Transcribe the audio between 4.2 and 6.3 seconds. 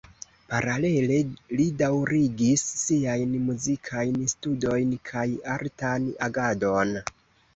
studojn kaj artan